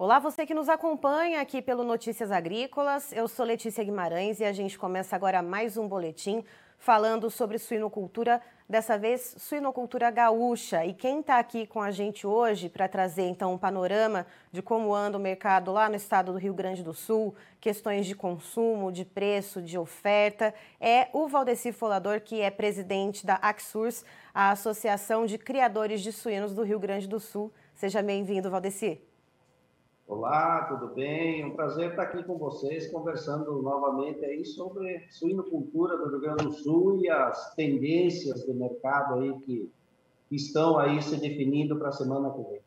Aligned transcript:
Olá, 0.00 0.20
você 0.20 0.46
que 0.46 0.54
nos 0.54 0.68
acompanha 0.68 1.40
aqui 1.40 1.60
pelo 1.60 1.82
Notícias 1.82 2.30
Agrícolas. 2.30 3.10
Eu 3.10 3.26
sou 3.26 3.44
Letícia 3.44 3.82
Guimarães 3.82 4.38
e 4.38 4.44
a 4.44 4.52
gente 4.52 4.78
começa 4.78 5.16
agora 5.16 5.42
mais 5.42 5.76
um 5.76 5.88
boletim 5.88 6.44
falando 6.78 7.28
sobre 7.28 7.58
suinocultura, 7.58 8.40
dessa 8.68 8.96
vez 8.96 9.34
suinocultura 9.38 10.08
gaúcha. 10.12 10.86
E 10.86 10.94
quem 10.94 11.18
está 11.18 11.40
aqui 11.40 11.66
com 11.66 11.82
a 11.82 11.90
gente 11.90 12.28
hoje 12.28 12.68
para 12.68 12.86
trazer 12.86 13.22
então 13.22 13.54
um 13.54 13.58
panorama 13.58 14.24
de 14.52 14.62
como 14.62 14.94
anda 14.94 15.18
o 15.18 15.20
mercado 15.20 15.72
lá 15.72 15.88
no 15.88 15.96
estado 15.96 16.30
do 16.30 16.38
Rio 16.38 16.54
Grande 16.54 16.84
do 16.84 16.94
Sul, 16.94 17.34
questões 17.60 18.06
de 18.06 18.14
consumo, 18.14 18.92
de 18.92 19.04
preço, 19.04 19.60
de 19.60 19.76
oferta, 19.76 20.54
é 20.80 21.08
o 21.12 21.26
Valdeci 21.26 21.72
Folador, 21.72 22.20
que 22.20 22.40
é 22.40 22.52
presidente 22.52 23.26
da 23.26 23.34
Axurs, 23.34 24.04
a 24.32 24.52
Associação 24.52 25.26
de 25.26 25.38
Criadores 25.38 26.00
de 26.02 26.12
Suínos 26.12 26.54
do 26.54 26.62
Rio 26.62 26.78
Grande 26.78 27.08
do 27.08 27.18
Sul. 27.18 27.52
Seja 27.74 28.00
bem-vindo, 28.00 28.48
Valdeci. 28.48 29.02
Olá, 30.08 30.64
tudo 30.64 30.94
bem? 30.94 31.44
Um 31.44 31.54
prazer 31.54 31.90
estar 31.90 32.04
aqui 32.04 32.24
com 32.24 32.38
vocês, 32.38 32.90
conversando 32.90 33.60
novamente 33.60 34.24
aí 34.24 34.42
sobre 34.42 35.06
suinocultura 35.10 35.98
do 35.98 36.08
Rio 36.08 36.20
Grande 36.20 36.44
do 36.44 36.52
Sul 36.52 36.98
e 37.02 37.10
as 37.10 37.54
tendências 37.54 38.42
do 38.46 38.54
mercado 38.54 39.16
aí 39.16 39.38
que 39.40 39.70
estão 40.30 40.78
aí 40.78 41.02
se 41.02 41.20
definindo 41.20 41.76
para 41.78 41.90
a 41.90 41.92
semana 41.92 42.30
que 42.30 42.42
vem. 42.42 42.60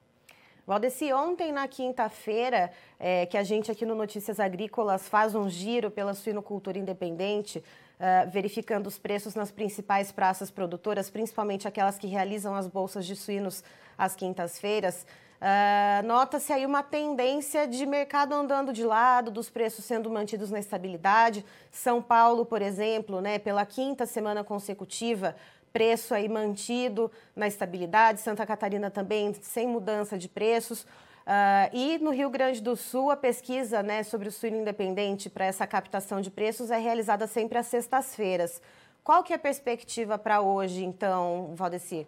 Valdeci, 0.67 1.11
ontem 1.11 1.51
na 1.51 1.67
quinta-feira, 1.67 2.71
é, 2.99 3.25
que 3.25 3.35
a 3.35 3.43
gente 3.43 3.71
aqui 3.71 3.87
no 3.87 3.95
Notícias 3.95 4.39
Agrícolas 4.39 5.09
faz 5.09 5.33
um 5.33 5.49
giro 5.49 5.89
pela 5.89 6.13
suinocultura 6.13 6.77
independente, 6.77 7.57
uh, 7.57 8.29
verificando 8.29 8.85
os 8.85 8.99
preços 8.99 9.33
nas 9.33 9.51
principais 9.51 10.11
praças 10.11 10.51
produtoras, 10.51 11.09
principalmente 11.09 11.67
aquelas 11.67 11.97
que 11.97 12.05
realizam 12.05 12.53
as 12.53 12.67
bolsas 12.67 13.03
de 13.03 13.15
suínos 13.15 13.63
às 13.97 14.15
quintas-feiras. 14.15 15.07
Uh, 15.41 16.05
Nota-se 16.05 16.53
aí 16.53 16.67
uma 16.67 16.83
tendência 16.83 17.67
de 17.67 17.83
mercado 17.87 18.33
andando 18.33 18.71
de 18.71 18.83
lado, 18.83 19.31
dos 19.31 19.49
preços 19.49 19.83
sendo 19.83 20.07
mantidos 20.07 20.51
na 20.51 20.59
estabilidade. 20.59 21.43
São 21.71 21.99
Paulo, 21.99 22.45
por 22.45 22.61
exemplo, 22.61 23.19
né, 23.21 23.39
pela 23.39 23.65
quinta 23.65 24.05
semana 24.05 24.43
consecutiva, 24.43 25.35
preço 25.73 26.13
aí 26.13 26.29
mantido 26.29 27.11
na 27.35 27.47
estabilidade. 27.47 28.21
Santa 28.21 28.45
Catarina 28.45 28.91
também 28.91 29.33
sem 29.41 29.67
mudança 29.67 30.15
de 30.15 30.29
preços. 30.29 30.83
Uh, 30.83 31.73
e 31.73 31.97
no 31.97 32.11
Rio 32.11 32.29
Grande 32.29 32.61
do 32.61 32.75
Sul, 32.75 33.09
a 33.09 33.17
pesquisa 33.17 33.81
né, 33.81 34.03
sobre 34.03 34.27
o 34.27 34.31
suíno 34.31 34.57
independente 34.57 35.27
para 35.27 35.45
essa 35.45 35.65
captação 35.65 36.21
de 36.21 36.29
preços 36.29 36.69
é 36.69 36.77
realizada 36.77 37.25
sempre 37.25 37.57
às 37.57 37.65
sextas-feiras. 37.65 38.61
Qual 39.03 39.23
que 39.23 39.33
é 39.33 39.37
a 39.37 39.39
perspectiva 39.39 40.19
para 40.19 40.41
hoje, 40.41 40.83
então, 40.83 41.51
Valdeci? 41.55 42.05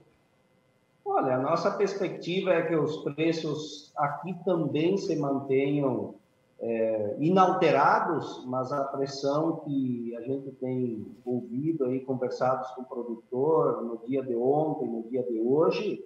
Olha, 1.05 1.35
a 1.35 1.41
nossa 1.41 1.69
perspectiva 1.71 2.51
é 2.51 2.61
que 2.65 2.75
os 2.75 3.03
preços 3.03 3.91
aqui 3.95 4.33
também 4.45 4.97
se 4.97 5.15
mantenham 5.17 6.15
é, 6.59 7.17
inalterados, 7.19 8.45
mas 8.45 8.71
a 8.71 8.85
pressão 8.85 9.57
que 9.65 10.15
a 10.15 10.21
gente 10.21 10.49
tem 10.51 11.05
ouvido 11.25 11.85
aí, 11.85 11.99
conversados 11.99 12.69
com 12.71 12.83
o 12.83 12.85
produtor 12.85 13.83
no 13.83 14.07
dia 14.07 14.23
de 14.23 14.33
ontem, 14.33 14.87
no 14.87 15.03
dia 15.03 15.23
de 15.23 15.41
hoje, 15.41 16.01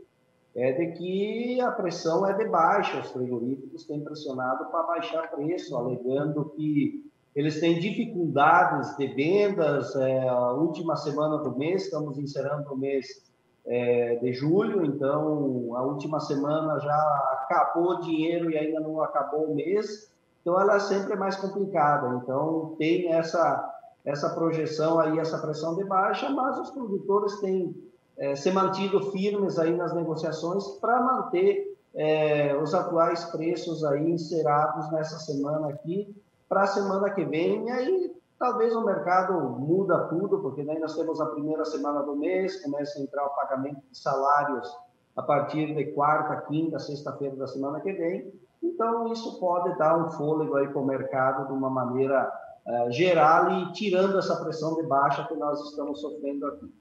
é 0.55 0.71
de 0.71 0.97
que 0.97 1.61
a 1.61 1.71
pressão 1.71 2.25
é 2.25 2.33
de 2.33 2.45
baixa. 2.45 2.99
Os 2.99 3.11
frigoríficos 3.11 3.85
têm 3.85 4.03
pressionado 4.03 4.65
para 4.71 4.81
baixar 4.81 5.29
preço, 5.29 5.77
alegando 5.77 6.51
que 6.55 7.05
eles 7.35 7.59
têm 7.59 7.79
dificuldades 7.79 8.97
de 8.97 9.07
vendas. 9.09 9.95
É, 9.95 10.27
a 10.27 10.53
última 10.53 10.95
semana 10.95 11.37
do 11.37 11.55
mês, 11.55 11.83
estamos 11.83 12.17
encerrando 12.17 12.73
o 12.73 12.77
mês 12.77 13.26
é, 13.67 14.15
de 14.15 14.33
julho, 14.33 14.85
então 14.85 15.75
a 15.75 15.83
última 15.83 16.19
semana 16.19 16.79
já 16.79 17.39
acabou 17.43 17.91
o 17.91 17.99
dinheiro 17.99 18.49
e 18.49 18.57
ainda 18.57 18.79
não 18.79 19.01
acabou 19.01 19.51
o 19.51 19.55
mês, 19.55 20.11
então 20.41 20.59
ela 20.59 20.79
sempre 20.79 21.13
é 21.13 21.17
mais 21.17 21.35
complicada. 21.35 22.19
Então 22.23 22.75
tem 22.77 23.13
essa 23.13 23.73
essa 24.05 24.29
projeção 24.29 24.97
aí, 25.01 25.19
essa 25.19 25.37
pressão 25.37 25.75
de 25.75 25.83
baixa, 25.83 26.29
mas 26.29 26.57
os 26.57 26.71
produtores 26.71 27.41
têm 27.41 27.75
é, 28.17 28.37
se 28.37 28.49
mantido 28.51 29.11
firmes 29.11 29.59
aí 29.59 29.75
nas 29.75 29.93
negociações 29.93 30.65
para 30.79 31.01
manter 31.01 31.77
é, 31.93 32.55
os 32.55 32.73
atuais 32.73 33.25
preços 33.25 33.83
aí 33.83 34.09
encerados 34.09 34.89
nessa 34.93 35.19
semana 35.19 35.67
aqui 35.67 36.15
para 36.47 36.63
a 36.63 36.67
semana 36.67 37.09
que 37.09 37.25
vem. 37.25 37.67
E 37.67 37.69
aí 37.69 38.15
Talvez 38.39 38.75
o 38.75 38.85
mercado 38.85 39.33
muda 39.59 40.07
tudo, 40.09 40.39
porque 40.39 40.63
daí 40.63 40.79
nós 40.79 40.95
temos 40.95 41.19
a 41.19 41.25
primeira 41.25 41.65
semana 41.65 42.03
do 42.03 42.15
mês, 42.15 42.61
começa 42.63 42.99
a 42.99 43.01
entrar 43.01 43.25
o 43.25 43.35
pagamento 43.35 43.81
de 43.89 43.97
salários 43.97 44.71
a 45.15 45.23
partir 45.23 45.73
de 45.73 45.85
quarta, 45.93 46.41
quinta, 46.41 46.77
sexta-feira 46.77 47.35
da 47.35 47.47
semana 47.47 47.79
que 47.79 47.91
vem. 47.91 48.31
Então, 48.61 49.11
isso 49.11 49.39
pode 49.39 49.75
dar 49.77 49.97
um 49.97 50.09
fôlego 50.11 50.55
aí 50.55 50.67
para 50.67 50.79
o 50.79 50.85
mercado 50.85 51.47
de 51.47 51.53
uma 51.53 51.69
maneira 51.69 52.31
uh, 52.67 52.91
geral 52.91 53.49
e 53.51 53.71
tirando 53.71 54.19
essa 54.19 54.35
pressão 54.35 54.75
de 54.75 54.83
baixa 54.83 55.25
que 55.27 55.33
nós 55.33 55.59
estamos 55.69 55.99
sofrendo 55.99 56.45
aqui. 56.45 56.71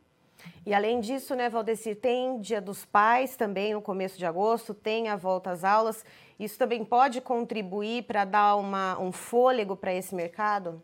E 0.67 0.75
além 0.75 1.01
disso, 1.01 1.35
né, 1.35 1.49
Valdeci, 1.49 1.95
tem 1.95 2.39
Dia 2.39 2.61
dos 2.61 2.85
Pais 2.85 3.37
também 3.37 3.73
no 3.73 3.81
começo 3.81 4.19
de 4.19 4.27
agosto, 4.27 4.75
tem 4.75 5.09
a 5.09 5.17
volta 5.17 5.51
às 5.51 5.65
aulas. 5.65 6.05
Isso 6.39 6.59
também 6.59 6.85
pode 6.85 7.23
contribuir 7.23 8.03
para 8.03 8.27
dar 8.27 8.57
uma, 8.57 8.99
um 8.99 9.11
fôlego 9.11 9.75
para 9.75 9.95
esse 9.95 10.15
mercado? 10.15 10.83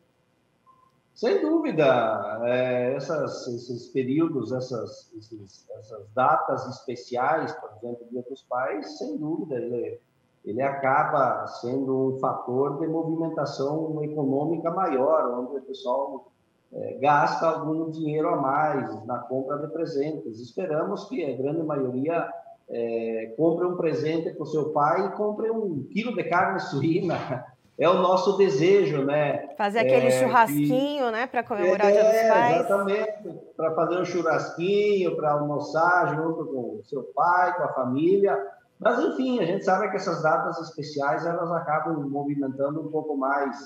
Sem 1.15 1.43
dúvida, 1.43 2.41
é, 2.45 2.95
essas, 2.95 3.47
esses 3.47 3.89
períodos, 3.89 4.51
essas, 4.51 5.13
esses, 5.17 5.67
essas 5.79 6.09
datas 6.15 6.67
especiais, 6.69 7.53
por 7.53 7.71
exemplo, 7.77 8.07
Dia 8.11 8.25
dos 8.29 8.43
Pais, 8.43 8.99
sem 8.99 9.19
dúvida, 9.19 9.57
ele, 9.57 10.01
ele 10.45 10.63
acaba 10.63 11.47
sendo 11.47 12.15
um 12.15 12.19
fator 12.19 12.81
de 12.81 12.87
movimentação 12.89 14.03
econômica 14.03 14.71
maior, 14.71 15.39
onde 15.39 15.59
o 15.59 15.63
pessoal 15.63 16.33
é, 16.73 16.99
gasta 16.99 17.47
algum 17.47 17.91
dinheiro 17.91 18.31
a 18.31 18.37
mais 18.37 19.05
na 19.05 19.19
compra 19.19 19.59
de 19.59 19.69
presentes. 19.69 20.41
Esperamos 20.41 21.05
que 21.05 21.23
a 21.23 21.37
grande 21.37 21.63
maioria 21.63 22.33
é, 22.71 23.35
compre 23.37 23.67
um 23.67 23.77
presente 23.77 24.31
para 24.31 24.43
o 24.43 24.47
seu 24.47 24.71
pai 24.71 25.07
e 25.07 25.11
compre 25.11 25.51
um 25.51 25.85
quilo 25.93 26.17
de 26.17 26.25
carne 26.25 26.59
suína 26.73 27.45
é 27.83 27.89
o 27.89 27.95
nosso 28.01 28.37
desejo, 28.37 29.05
né? 29.05 29.49
Fazer 29.57 29.81
aquele 29.81 30.07
é, 30.07 30.11
churrasquinho, 30.11 31.11
né, 31.11 31.27
para 31.27 31.43
comemorar 31.43 31.89
é, 31.89 31.91
o 31.91 31.93
Dia 31.93 32.05
dos 32.05 32.29
Pais. 32.29 32.57
Exatamente, 32.57 33.41
para 33.57 33.75
fazer 33.75 33.97
um 33.97 34.05
churrasquinho, 34.05 35.17
para 35.17 35.33
almoçar 35.33 36.15
junto 36.15 36.45
com 36.47 36.79
o 36.79 36.85
seu 36.85 37.03
pai, 37.15 37.57
com 37.57 37.65
a 37.65 37.73
família. 37.73 38.39
Mas, 38.79 38.99
enfim, 39.01 39.41
a 39.41 39.45
gente 39.45 39.65
sabe 39.65 39.91
que 39.91 39.97
essas 39.97 40.23
datas 40.23 40.61
especiais, 40.61 41.27
elas 41.27 41.51
acabam 41.51 42.09
movimentando 42.09 42.81
um 42.81 42.89
pouco 42.89 43.17
mais 43.17 43.57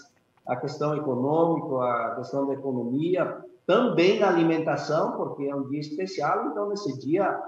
a 0.46 0.56
questão 0.56 0.96
econômica, 0.96 1.84
a 1.84 2.14
questão 2.16 2.46
da 2.46 2.54
economia, 2.54 3.38
também 3.66 4.18
da 4.18 4.28
alimentação, 4.28 5.12
porque 5.12 5.44
é 5.44 5.54
um 5.54 5.68
dia 5.68 5.80
especial, 5.80 6.46
então, 6.46 6.68
nesse 6.68 6.98
dia, 7.00 7.38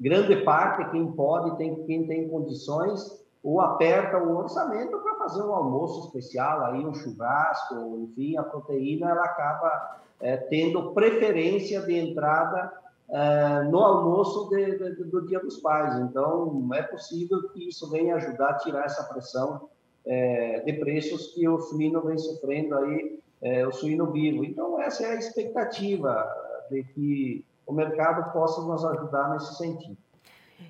grande 0.00 0.36
parte, 0.44 0.90
quem 0.90 1.12
pode, 1.12 1.56
tem, 1.58 1.84
quem 1.84 2.06
tem 2.06 2.28
condições, 2.28 3.22
ou 3.48 3.62
aperta 3.62 4.18
o 4.18 4.36
orçamento 4.36 4.98
para 4.98 5.14
fazer 5.14 5.42
um 5.42 5.54
almoço 5.54 6.06
especial, 6.06 6.66
aí 6.66 6.84
um 6.84 6.92
churrasco, 6.92 7.98
enfim, 7.98 8.36
a 8.36 8.42
proteína 8.42 9.08
ela 9.08 9.24
acaba 9.24 10.02
é, 10.20 10.36
tendo 10.36 10.92
preferência 10.92 11.80
de 11.80 11.96
entrada 11.96 12.70
é, 13.08 13.62
no 13.62 13.78
almoço 13.78 14.50
de, 14.50 14.76
de, 14.76 15.04
do 15.04 15.26
Dia 15.26 15.40
dos 15.40 15.56
Pais. 15.60 15.98
Então, 15.98 16.68
é 16.74 16.82
possível 16.82 17.48
que 17.48 17.66
isso 17.66 17.90
venha 17.90 18.16
ajudar 18.16 18.50
a 18.50 18.58
tirar 18.58 18.84
essa 18.84 19.04
pressão 19.04 19.70
é, 20.04 20.60
de 20.60 20.74
preços 20.74 21.28
que 21.28 21.48
o 21.48 21.58
suíno 21.58 22.02
vem 22.02 22.18
sofrendo 22.18 22.76
aí, 22.76 23.18
o 23.66 23.72
suíno 23.72 24.10
vivo. 24.10 24.44
Então, 24.44 24.78
essa 24.82 25.04
é 25.04 25.12
a 25.12 25.14
expectativa 25.14 26.28
de 26.70 26.82
que 26.82 27.44
o 27.66 27.72
mercado 27.72 28.30
possa 28.32 28.60
nos 28.60 28.84
ajudar 28.84 29.30
nesse 29.30 29.54
sentido. 29.56 29.96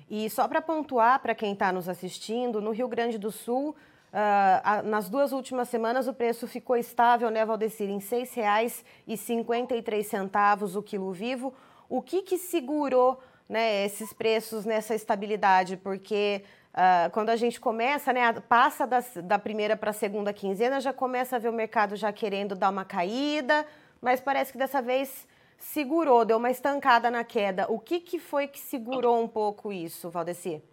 E 0.09 0.29
só 0.29 0.47
para 0.47 0.61
pontuar 0.61 1.19
para 1.19 1.35
quem 1.35 1.51
está 1.53 1.71
nos 1.71 1.87
assistindo, 1.87 2.59
no 2.59 2.71
Rio 2.71 2.87
Grande 2.87 3.19
do 3.19 3.31
Sul, 3.31 3.75
uh, 4.11 4.81
nas 4.87 5.07
duas 5.07 5.31
últimas 5.31 5.69
semanas 5.69 6.07
o 6.07 6.13
preço 6.13 6.47
ficou 6.47 6.75
estável, 6.75 7.29
né, 7.29 7.45
Valdecir, 7.45 7.87
em 7.89 7.99
R$ 7.99 8.03
6,53 8.03 10.75
o 10.75 10.81
quilo 10.81 11.11
vivo. 11.11 11.53
O 11.87 12.01
que, 12.01 12.23
que 12.23 12.39
segurou 12.39 13.19
né, 13.47 13.85
esses 13.85 14.11
preços 14.11 14.65
nessa 14.65 14.95
estabilidade? 14.95 15.77
Porque 15.77 16.43
uh, 16.73 17.11
quando 17.11 17.29
a 17.29 17.35
gente 17.35 17.59
começa, 17.59 18.11
né, 18.11 18.33
passa 18.47 18.87
das, 18.87 19.13
da 19.23 19.37
primeira 19.37 19.77
para 19.77 19.91
a 19.91 19.93
segunda 19.93 20.33
quinzena, 20.33 20.81
já 20.81 20.91
começa 20.91 21.35
a 21.35 21.39
ver 21.39 21.49
o 21.49 21.53
mercado 21.53 21.95
já 21.95 22.11
querendo 22.11 22.55
dar 22.55 22.71
uma 22.71 22.83
caída, 22.83 23.63
mas 24.01 24.19
parece 24.19 24.51
que 24.51 24.57
dessa 24.57 24.81
vez 24.81 25.27
segurou, 25.59 26.25
deu 26.25 26.37
uma 26.37 26.49
estancada 26.49 27.11
na 27.11 27.23
queda. 27.23 27.67
O 27.69 27.77
que, 27.77 27.99
que 27.99 28.17
foi 28.17 28.47
que 28.47 28.59
segurou 28.59 29.21
um 29.21 29.27
pouco 29.27 29.71
isso, 29.71 30.09
Valdeci? 30.09 30.63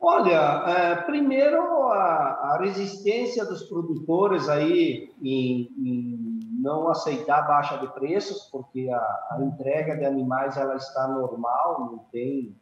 Olha, 0.00 0.64
é, 0.68 0.94
primeiro 1.02 1.60
a, 1.88 2.52
a, 2.52 2.58
resistência 2.60 3.44
dos 3.44 3.64
produtores 3.64 4.48
aí 4.48 5.12
em, 5.20 5.68
em, 5.76 6.40
não 6.60 6.88
aceitar 6.88 7.42
baixa 7.48 7.78
de 7.78 7.88
preços, 7.88 8.48
porque 8.50 8.88
a, 8.90 8.98
a, 8.98 9.38
entrega 9.42 9.96
de 9.96 10.04
animais 10.04 10.56
ela 10.56 10.76
está 10.76 11.08
normal, 11.08 11.80
não 11.80 11.98
tem 12.12 12.54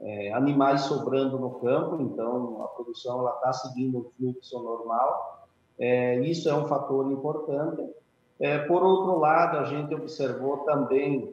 é, 0.00 0.32
animais 0.32 0.82
sobrando 0.82 1.38
no 1.38 1.60
campo, 1.60 2.02
então 2.02 2.64
a 2.64 2.68
produção 2.68 3.28
está 3.28 3.52
seguindo 3.52 3.98
o 3.98 4.12
fluxo 4.16 4.60
normal. 4.60 5.46
É, 5.78 6.18
isso 6.20 6.48
é 6.48 6.54
um 6.54 6.66
fator 6.66 7.12
importante. 7.12 7.80
É, 8.42 8.58
por 8.58 8.82
outro 8.82 9.20
lado, 9.20 9.58
a 9.58 9.64
gente 9.64 9.94
observou 9.94 10.58
também 10.64 11.32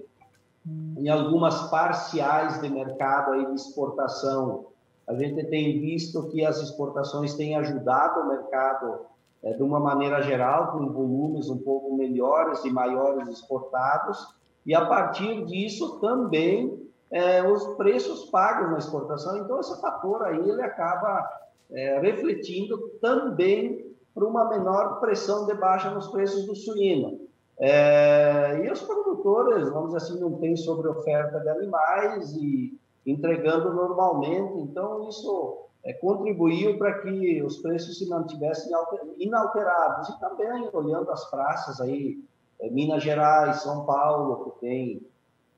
em 0.96 1.10
algumas 1.10 1.70
parciais 1.72 2.62
de 2.62 2.70
mercado 2.70 3.32
aí 3.32 3.48
de 3.48 3.56
exportação, 3.56 4.68
a 5.08 5.16
gente 5.16 5.44
tem 5.48 5.80
visto 5.80 6.28
que 6.28 6.46
as 6.46 6.62
exportações 6.62 7.34
têm 7.34 7.56
ajudado 7.56 8.20
o 8.20 8.28
mercado 8.28 9.08
é, 9.42 9.54
de 9.54 9.64
uma 9.64 9.80
maneira 9.80 10.22
geral, 10.22 10.72
com 10.72 10.92
volumes 10.92 11.50
um 11.50 11.58
pouco 11.58 11.96
melhores 11.96 12.64
e 12.64 12.70
maiores 12.70 13.28
exportados, 13.28 14.36
e 14.64 14.76
a 14.76 14.86
partir 14.86 15.46
disso 15.46 16.00
também 16.00 16.80
é, 17.10 17.42
os 17.42 17.66
preços 17.76 18.26
pagos 18.30 18.70
na 18.70 18.78
exportação. 18.78 19.36
Então, 19.38 19.60
esse 19.60 19.82
fator 19.82 20.22
aí 20.28 20.48
ele 20.48 20.62
acaba 20.62 21.28
é, 21.72 22.00
refletindo 22.02 22.78
também 23.02 23.89
para 24.14 24.26
uma 24.26 24.50
menor 24.50 25.00
pressão 25.00 25.46
de 25.46 25.54
baixa 25.54 25.90
nos 25.92 26.08
preços 26.08 26.46
do 26.46 26.56
suíno. 26.56 27.20
É, 27.60 28.62
e 28.64 28.72
os 28.72 28.82
produtores, 28.82 29.70
vamos 29.70 29.94
dizer 29.94 29.98
assim, 29.98 30.20
não 30.20 30.34
têm 30.40 30.56
sobre 30.56 30.88
oferta 30.88 31.40
de 31.40 31.50
animais 31.50 32.34
e 32.36 32.80
entregando 33.06 33.74
normalmente, 33.74 34.60
então 34.60 35.10
isso 35.10 35.66
é, 35.84 35.94
contribuiu 35.94 36.78
para 36.78 37.02
que 37.02 37.42
os 37.44 37.58
preços 37.58 37.98
se 37.98 38.08
mantivessem 38.08 38.72
inalterados. 39.18 40.10
E 40.10 40.20
também 40.20 40.70
olhando 40.72 41.12
as 41.12 41.30
praças 41.30 41.82
aí, 41.82 42.24
é, 42.62 42.70
Minas 42.70 43.04
Gerais, 43.04 43.62
São 43.62 43.86
Paulo, 43.86 44.52
que 44.52 44.60
tem 44.62 45.08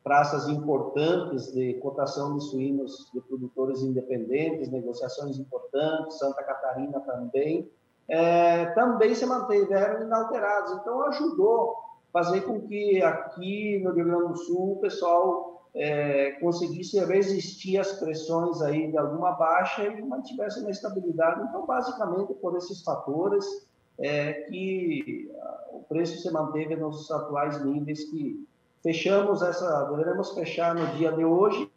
praças 0.04 0.48
importantes 0.48 1.52
de 1.52 1.76
cotação 1.76 2.36
de 2.36 2.44
suínos 2.46 3.10
de 3.14 3.22
produtores 3.22 3.84
independentes, 3.84 4.72
negociações 4.72 5.38
importantes, 5.38 6.18
Santa 6.18 6.44
Catarina 6.44 7.00
também, 7.02 7.70
é, 8.08 8.66
também 8.68 9.16
se 9.16 9.26
mantiveram 9.26 10.04
inalterados. 10.04 10.74
Então, 10.74 11.02
ajudou 11.04 11.76
fazer 12.12 12.42
com 12.42 12.62
que 12.62 13.02
aqui 13.02 13.80
no 13.84 13.92
Rio 13.94 14.06
Grande 14.06 14.28
do 14.28 14.38
Sul 14.38 14.74
o 14.74 14.82
pessoal 14.82 15.70
é, 15.74 16.32
conseguisse 16.42 17.00
resistir 17.06 17.78
às 17.78 17.94
pressões 17.94 18.62
aí 18.62 18.92
de 18.92 18.98
alguma 18.98 19.32
baixa 19.32 19.84
e 19.84 20.02
mantivesse 20.02 20.60
uma 20.60 20.72
estabilidade. 20.72 21.42
Então, 21.48 21.66
basicamente, 21.66 22.34
por 22.34 22.58
esses 22.58 22.84
fatores 22.84 23.46
é, 23.98 24.34
que 24.34 25.32
o 25.72 25.84
preço 25.84 26.22
se 26.22 26.32
manteve 26.32 26.76
nos 26.76 27.10
atuais 27.10 27.64
níveis 27.64 28.04
que 28.10 28.46
fechamos 28.84 29.42
essa, 29.42 29.86
deveremos 29.86 30.32
fechar 30.32 30.76
no 30.76 30.86
dia 30.98 31.12
de 31.12 31.24
hoje 31.24 31.72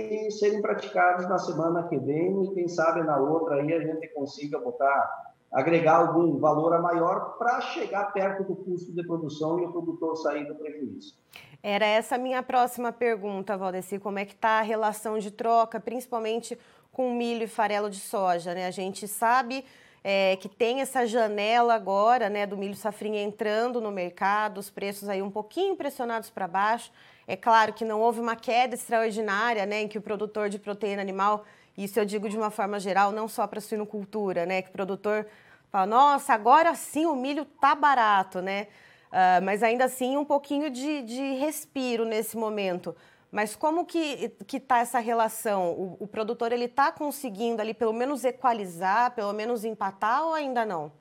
e 0.00 0.30
serem 0.30 0.62
praticados 0.62 1.28
na 1.28 1.38
semana 1.38 1.88
que 1.88 1.98
vem 1.98 2.44
e 2.44 2.54
quem 2.54 2.68
sabe 2.68 3.02
na 3.02 3.18
outra 3.18 3.56
aí 3.56 3.72
a 3.72 3.80
gente 3.80 4.08
consiga 4.08 4.58
botar 4.58 5.32
agregar 5.52 5.96
algum 5.96 6.38
valor 6.38 6.72
a 6.72 6.80
maior 6.80 7.36
para 7.36 7.60
chegar 7.60 8.10
perto 8.12 8.44
do 8.44 8.56
custo 8.56 8.92
de 8.92 9.06
produção 9.06 9.60
e 9.60 9.66
o 9.66 9.72
produtor 9.72 10.16
sair 10.16 10.46
do 10.46 10.54
prejuízo. 10.54 11.14
Era 11.62 11.84
essa 11.84 12.14
a 12.14 12.18
minha 12.18 12.42
próxima 12.42 12.90
pergunta, 12.90 13.56
Valdeci, 13.56 13.98
como 13.98 14.18
é 14.18 14.24
que 14.24 14.32
está 14.32 14.60
a 14.60 14.62
relação 14.62 15.18
de 15.18 15.30
troca, 15.30 15.78
principalmente 15.78 16.58
com 16.90 17.14
milho 17.14 17.44
e 17.44 17.46
farelo 17.46 17.90
de 17.90 18.00
soja, 18.00 18.54
né? 18.54 18.66
A 18.66 18.70
gente 18.70 19.06
sabe 19.06 19.64
é, 20.02 20.36
que 20.36 20.48
tem 20.48 20.80
essa 20.80 21.06
janela 21.06 21.74
agora, 21.74 22.28
né, 22.28 22.46
do 22.46 22.56
milho 22.56 22.74
safrinha 22.74 23.22
entrando 23.22 23.80
no 23.80 23.92
mercado, 23.92 24.58
os 24.58 24.70
preços 24.70 25.08
aí 25.08 25.22
um 25.22 25.30
pouquinho 25.30 25.76
pressionados 25.76 26.30
para 26.30 26.48
baixo. 26.48 26.90
É 27.26 27.36
claro 27.36 27.72
que 27.72 27.84
não 27.84 28.00
houve 28.00 28.20
uma 28.20 28.36
queda 28.36 28.74
extraordinária, 28.74 29.64
né, 29.66 29.82
em 29.82 29.88
que 29.88 29.98
o 29.98 30.02
produtor 30.02 30.48
de 30.48 30.58
proteína 30.58 31.02
animal 31.02 31.44
isso 31.76 31.98
eu 31.98 32.04
digo 32.04 32.28
de 32.28 32.36
uma 32.36 32.50
forma 32.50 32.78
geral, 32.78 33.12
não 33.12 33.26
só 33.26 33.46
para 33.46 33.58
a 33.58 33.62
suinocultura, 33.62 34.44
né? 34.44 34.62
Que 34.62 34.68
o 34.68 34.72
produtor 34.72 35.26
fala, 35.70 35.86
nossa, 35.86 36.34
agora 36.34 36.74
sim 36.74 37.06
o 37.06 37.16
milho 37.16 37.44
tá 37.44 37.74
barato, 37.74 38.42
né? 38.42 38.68
Uh, 39.08 39.42
mas 39.42 39.62
ainda 39.62 39.84
assim 39.86 40.16
um 40.16 40.24
pouquinho 40.24 40.70
de, 40.70 41.02
de 41.02 41.34
respiro 41.34 42.04
nesse 42.04 42.36
momento. 42.36 42.94
Mas 43.30 43.56
como 43.56 43.86
que 43.86 44.28
que 44.46 44.58
está 44.58 44.78
essa 44.78 44.98
relação? 44.98 45.72
O, 45.72 45.96
o 46.00 46.06
produtor 46.06 46.52
ele 46.52 46.66
está 46.66 46.92
conseguindo 46.92 47.62
ali 47.62 47.72
pelo 47.72 47.92
menos 47.92 48.24
equalizar, 48.24 49.12
pelo 49.12 49.32
menos 49.32 49.64
empatar 49.64 50.24
ou 50.24 50.34
ainda 50.34 50.66
não? 50.66 50.92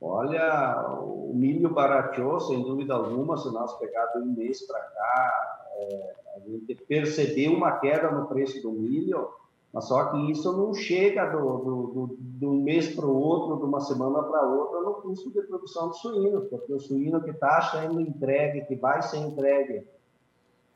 Olha, 0.00 0.86
o 1.00 1.32
milho 1.34 1.70
barateou, 1.70 2.40
sem 2.40 2.62
dúvida 2.62 2.94
alguma, 2.94 3.36
se 3.36 3.50
nós 3.52 3.76
pegarmos 3.78 4.26
um 4.26 4.34
mês 4.34 4.66
para 4.66 4.80
cá, 4.80 5.64
é, 5.76 6.14
a 6.36 6.40
gente 6.40 6.74
percebeu 6.86 7.52
uma 7.52 7.72
queda 7.78 8.10
no 8.10 8.26
preço 8.26 8.60
do 8.62 8.72
milho, 8.72 9.28
mas 9.72 9.86
só 9.86 10.10
que 10.10 10.30
isso 10.30 10.52
não 10.56 10.72
chega 10.74 11.26
do, 11.30 11.58
do, 11.58 11.86
do, 11.86 12.16
do 12.18 12.52
mês 12.52 12.94
para 12.94 13.06
o 13.06 13.16
outro, 13.16 13.56
de 13.56 13.64
uma 13.64 13.80
semana 13.80 14.22
para 14.22 14.46
outra, 14.46 14.80
no 14.82 14.94
custo 14.94 15.30
de 15.30 15.42
produção 15.42 15.90
de 15.90 15.98
suíno, 15.98 16.42
porque 16.42 16.72
o 16.72 16.78
suíno 16.78 17.22
que 17.22 17.30
está 17.30 17.60
sendo 17.62 18.00
entregue, 18.00 18.66
que 18.66 18.76
vai 18.76 19.02
ser 19.02 19.18
entregue 19.18 19.84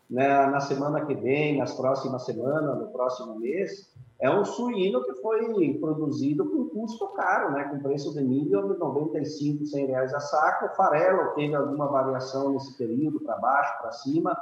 né, 0.08 0.46
na 0.46 0.60
semana 0.60 1.04
que 1.04 1.14
vem, 1.14 1.58
nas 1.58 1.74
próximas 1.74 2.24
semanas, 2.24 2.78
no 2.78 2.88
próximo 2.88 3.38
mês, 3.38 3.92
é 4.20 4.30
um 4.30 4.44
suíno 4.44 5.04
que 5.04 5.14
foi 5.14 5.78
produzido 5.78 6.48
com 6.50 6.68
custo 6.70 7.08
caro, 7.08 7.52
né, 7.52 7.64
com 7.64 7.78
preço 7.80 8.12
de 8.14 8.22
milho 8.22 8.72
de 8.72 8.78
95, 8.78 9.64
100 9.66 9.86
reais 9.86 10.14
a 10.14 10.20
saco. 10.20 10.66
O 10.66 10.76
farelo 10.76 11.34
teve 11.34 11.54
alguma 11.54 11.86
variação 11.86 12.52
nesse 12.52 12.76
período, 12.76 13.20
para 13.20 13.36
baixo, 13.36 13.80
para 13.80 13.92
cima, 13.92 14.36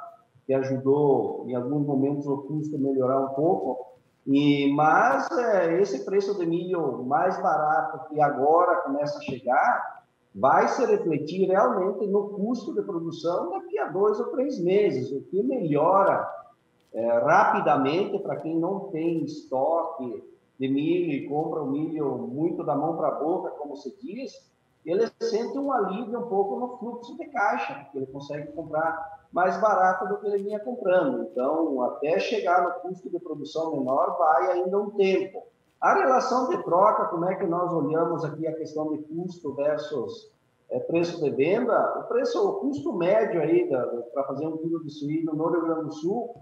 que 0.46 0.54
ajudou, 0.54 1.44
em 1.48 1.54
alguns 1.54 1.86
momentos, 1.86 2.26
o 2.26 2.38
custo 2.38 2.78
melhorar 2.78 3.20
um 3.20 3.34
pouco 3.34 3.96
e, 4.26 4.72
mas 4.74 5.30
é, 5.30 5.80
esse 5.80 6.04
preço 6.04 6.36
de 6.36 6.44
milho 6.44 7.04
mais 7.04 7.40
barato 7.40 8.08
que 8.08 8.20
agora 8.20 8.82
começa 8.82 9.19
a 9.19 9.22
chegar 9.22 10.04
vai 10.36 10.68
se 10.68 10.84
refletir 10.84 11.48
realmente 11.48 12.06
no 12.06 12.28
custo 12.28 12.74
de 12.74 12.82
produção 12.82 13.50
daqui 13.50 13.78
a 13.78 13.88
dois 13.88 14.20
ou 14.20 14.26
três 14.26 14.60
meses, 14.60 15.10
o 15.10 15.22
que 15.22 15.42
melhora 15.42 16.30
é, 16.92 17.18
rapidamente 17.18 18.18
para 18.18 18.36
quem 18.36 18.54
não 18.54 18.90
tem 18.90 19.24
estoque 19.24 20.22
de 20.58 20.68
milho 20.68 21.12
e 21.12 21.26
compra 21.26 21.62
o 21.62 21.70
milho 21.70 22.18
muito 22.18 22.62
da 22.62 22.76
mão 22.76 22.96
para 22.96 23.08
a 23.08 23.14
boca, 23.18 23.50
como 23.50 23.76
se 23.76 23.96
diz, 24.02 24.46
ele 24.84 25.10
sente 25.20 25.58
um 25.58 25.72
alívio 25.72 26.20
um 26.20 26.28
pouco 26.28 26.60
no 26.60 26.76
fluxo 26.78 27.16
de 27.16 27.26
caixa, 27.26 27.74
porque 27.74 27.98
ele 27.98 28.06
consegue 28.06 28.52
comprar 28.52 29.26
mais 29.32 29.60
barato 29.60 30.06
do 30.06 30.18
que 30.18 30.26
ele 30.26 30.44
vinha 30.44 30.60
comprando. 30.60 31.24
Então, 31.24 31.82
até 31.82 32.19
chegar 32.19 32.62
no 32.62 32.81
custo 32.81 33.10
de 33.10 33.19
produção 33.19 33.72
menor, 33.72 34.16
vai 34.16 34.52
ainda 34.52 34.78
um 34.78 34.90
tempo. 34.90 35.43
A 35.86 35.94
relação 35.94 36.48
de 36.48 36.60
troca, 36.64 37.05
como 37.05 37.26
é 37.26 37.36
que 37.36 37.46
nós 37.46 37.72
olhamos 37.72 38.24
aqui 38.24 38.44
a 38.44 38.56
questão 38.56 38.88
de 38.88 38.98
custo 39.05 39.55
versus 39.55 40.32
é, 40.69 40.81
preço 40.81 41.22
de 41.22 41.31
venda? 41.31 42.00
O 42.00 42.08
preço, 42.08 42.44
o 42.44 42.55
custo 42.55 42.93
médio 42.93 43.40
aí 43.40 43.69
para 44.12 44.24
fazer 44.24 44.48
um 44.48 44.56
quilo 44.56 44.82
de 44.82 44.90
suíno 44.90 45.32
no 45.32 45.46
Rio 45.48 45.62
Grande 45.62 45.84
do 45.84 45.93
Sul, 45.93 46.34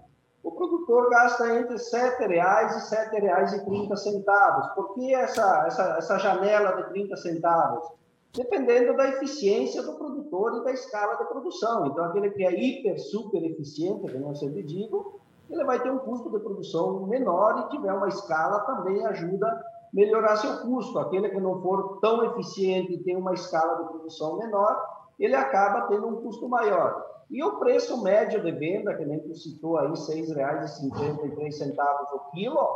o 0.43 0.51
produtor 0.51 1.11
gasta 1.11 1.59
entre 1.59 1.75
R$ 1.75 1.79
7,00 1.79 2.31
e 2.31 2.39
R$ 2.39 3.93
7,30. 3.93 4.73
Por 4.73 4.95
que 4.95 5.13
essa, 5.13 5.67
essa, 5.67 5.95
essa 5.99 6.17
janela 6.17 6.71
de 6.77 6.89
30 6.89 7.15
centavos? 7.15 7.87
dependendo 8.35 8.97
da 8.97 9.07
eficiência 9.07 9.81
do 9.81 9.93
produtor 9.93 10.57
e 10.57 10.63
da 10.65 10.73
escala 10.73 11.15
de 11.15 11.23
produção. 11.29 11.85
Então, 11.85 12.03
aquele 12.03 12.31
que 12.31 12.43
é 12.43 12.51
hiper, 12.51 12.99
super 12.99 13.41
eficiente, 13.41 14.11
como 14.11 14.27
eu 14.27 14.35
sempre 14.35 14.61
digo, 14.61 15.21
ele 15.49 15.63
vai 15.63 15.79
ter 15.79 15.91
um 15.91 15.99
custo 15.99 16.29
de 16.31 16.39
produção 16.39 17.05
menor 17.07 17.65
e 17.65 17.69
tiver 17.69 17.93
uma 17.93 18.07
escala 18.07 18.59
também 18.61 19.05
ajuda 19.05 19.47
a 19.47 19.63
melhorar 19.93 20.37
seu 20.37 20.57
custo. 20.61 20.97
Aquele 20.99 21.29
que 21.29 21.39
não 21.39 21.61
for 21.61 21.99
tão 21.99 22.23
eficiente 22.25 22.93
e 22.93 23.03
tem 23.03 23.15
uma 23.15 23.33
escala 23.33 23.83
de 23.83 23.89
produção 23.89 24.37
menor, 24.37 24.83
ele 25.19 25.35
acaba 25.35 25.87
tendo 25.87 26.07
um 26.07 26.21
custo 26.21 26.49
maior. 26.49 27.05
E 27.29 27.43
o 27.43 27.57
preço 27.57 28.01
médio 28.03 28.41
de 28.41 28.51
venda, 28.51 28.93
que 28.95 29.05
nem 29.05 29.19
tu 29.19 29.33
citou 29.35 29.77
aí, 29.77 29.87
R$ 29.87 29.93
6,53 29.93 31.73
o 32.13 32.19
quilo, 32.31 32.67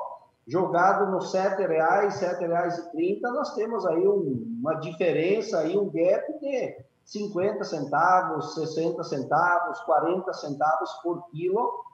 jogado 0.47 1.11
nos 1.11 1.33
R$ 1.33 1.41
7,00, 1.49 1.67
R$ 1.67 2.07
7,30, 2.07 3.21
nós 3.21 3.53
temos 3.53 3.85
aí 3.85 4.07
um, 4.07 4.57
uma 4.59 4.75
diferença, 4.75 5.59
aí 5.59 5.77
um 5.77 5.89
gap 5.89 6.39
de 6.39 6.77
50 7.05 7.63
centavos, 7.63 8.55
60 8.55 9.03
centavos, 9.03 9.79
40 9.81 10.33
centavos 10.33 10.91
por 11.03 11.29
quilo 11.29 11.88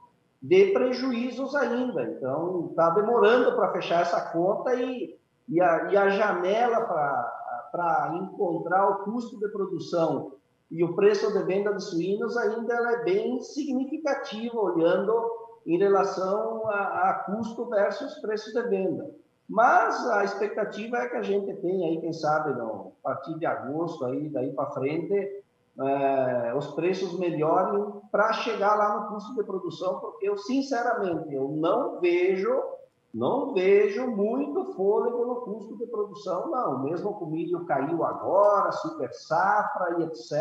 de 0.47 0.71
prejuízos 0.73 1.55
ainda. 1.55 2.03
Então, 2.03 2.67
está 2.69 2.91
demorando 2.91 3.55
para 3.55 3.71
fechar 3.71 4.01
essa 4.01 4.29
conta 4.31 4.75
e, 4.75 5.17
e, 5.49 5.59
a, 5.59 5.91
e 5.91 5.97
a 5.97 6.09
janela 6.09 6.81
para 7.71 8.15
encontrar 8.15 8.89
o 8.89 9.03
custo 9.05 9.39
de 9.39 9.47
produção 9.49 10.33
e 10.69 10.83
o 10.83 10.95
preço 10.95 11.31
de 11.33 11.43
venda 11.43 11.73
de 11.73 11.83
suínos 11.83 12.37
ainda 12.37 12.73
é 12.73 13.03
bem 13.03 13.41
significativa, 13.41 14.59
olhando 14.59 15.13
em 15.65 15.77
relação 15.77 16.69
a, 16.69 17.09
a 17.09 17.13
custo 17.25 17.67
versus 17.69 18.15
preço 18.19 18.53
de 18.53 18.61
venda. 18.69 19.09
Mas 19.47 20.07
a 20.09 20.23
expectativa 20.23 20.97
é 20.97 21.09
que 21.09 21.17
a 21.17 21.21
gente 21.21 21.53
tenha 21.57 21.87
aí, 21.87 22.01
quem 22.01 22.13
sabe, 22.13 22.53
no, 22.53 22.93
a 23.03 23.09
partir 23.09 23.37
de 23.37 23.45
agosto, 23.45 24.05
aí, 24.05 24.29
daí 24.29 24.51
para 24.53 24.71
frente, 24.71 25.43
é, 25.79 26.53
os 26.55 26.67
preços 26.73 27.19
melhorem 27.19 27.85
para 28.11 28.31
chegar 28.33 28.75
lá 28.75 28.97
no 28.97 29.07
custo 29.09 29.35
de 29.35 29.43
produção, 29.43 29.99
porque 29.99 30.29
eu, 30.29 30.37
sinceramente, 30.37 31.33
eu 31.33 31.49
não 31.49 31.99
vejo, 31.99 32.63
não 33.13 33.53
vejo 33.53 34.07
muito 34.07 34.73
fôlego 34.73 35.25
no 35.25 35.35
custo 35.41 35.77
de 35.77 35.85
produção, 35.87 36.49
não. 36.49 36.83
Mesmo 36.83 37.17
que 37.17 37.23
o 37.25 37.27
milho 37.27 37.65
caiu 37.65 38.05
agora, 38.05 38.71
super 38.71 39.11
safra 39.13 39.97
e 39.99 40.03
etc., 40.03 40.31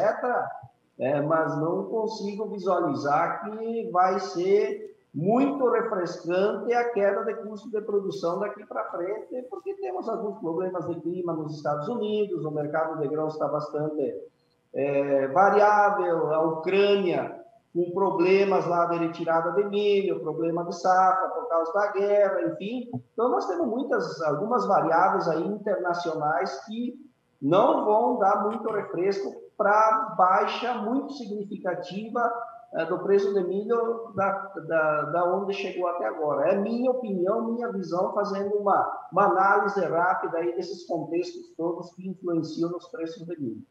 é, 0.96 1.20
mas 1.20 1.60
não 1.60 1.86
consigo 1.86 2.48
visualizar 2.50 3.42
que 3.42 3.90
vai 3.90 4.20
ser 4.20 4.94
muito 5.12 5.68
refrescante 5.68 6.72
a 6.72 6.90
queda 6.90 7.24
de 7.24 7.34
custo 7.34 7.68
de 7.70 7.80
produção 7.80 8.38
daqui 8.38 8.64
para 8.66 8.90
frente, 8.90 9.42
porque 9.50 9.74
temos 9.74 10.08
alguns 10.08 10.38
problemas 10.38 10.86
de 10.86 11.00
clima 11.00 11.32
nos 11.32 11.56
Estados 11.56 11.88
Unidos, 11.88 12.44
o 12.44 12.50
mercado 12.52 13.00
de 13.00 13.08
grãos 13.08 13.32
está 13.32 13.48
bastante 13.48 14.30
é, 14.74 15.28
variável, 15.28 16.32
a 16.32 16.42
Ucrânia 16.42 17.44
com 17.74 17.90
problemas 17.90 18.66
lá 18.66 18.86
de 18.86 18.98
retirada 18.98 19.50
de 19.52 19.64
milho, 19.64 20.20
problema 20.20 20.64
de 20.64 20.80
safra 20.80 21.28
por 21.30 21.48
causa 21.48 21.72
da 21.72 21.92
guerra, 21.92 22.42
enfim. 22.42 22.88
Então, 23.12 23.28
nós 23.30 23.48
temos 23.48 23.66
muitas, 23.66 24.22
algumas 24.22 24.64
variáveis 24.64 25.28
aí 25.28 25.44
internacionais 25.44 26.64
que 26.66 26.94
não 27.42 27.84
vão 27.84 28.18
dar 28.18 28.44
muito 28.44 28.70
refresco 28.70 29.28
para 29.56 30.14
baixa 30.16 30.74
muito 30.74 31.12
significativa 31.14 32.32
é, 32.74 32.84
do 32.86 33.00
preço 33.00 33.34
de 33.34 33.42
milho 33.42 34.12
da, 34.14 34.30
da, 34.66 35.02
da 35.02 35.34
onde 35.34 35.52
chegou 35.52 35.88
até 35.88 36.06
agora. 36.06 36.50
É 36.50 36.56
minha 36.56 36.92
opinião, 36.92 37.52
minha 37.52 37.72
visão, 37.72 38.12
fazendo 38.14 38.54
uma, 38.56 39.06
uma 39.12 39.24
análise 39.26 39.80
rápida 39.84 40.38
aí 40.38 40.54
desses 40.54 40.86
contextos 40.86 41.52
todos 41.56 41.92
que 41.94 42.08
influenciam 42.08 42.70
nos 42.70 42.86
preços 42.88 43.26
de 43.26 43.40
milho. 43.40 43.62